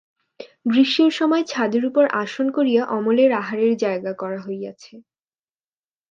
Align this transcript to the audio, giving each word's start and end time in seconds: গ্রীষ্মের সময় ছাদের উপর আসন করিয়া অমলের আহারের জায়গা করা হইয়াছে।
গ্রীষ্মের 0.65 1.13
সময় 1.13 1.43
ছাদের 1.47 1.83
উপর 1.85 2.03
আসন 2.21 2.47
করিয়া 2.51 2.81
অমলের 2.97 3.31
আহারের 3.41 3.73
জায়গা 3.77 4.11
করা 4.13 4.39
হইয়াছে। 4.41 4.93